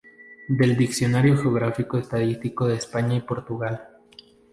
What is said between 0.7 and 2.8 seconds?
Diccionario geográfico-estadístico de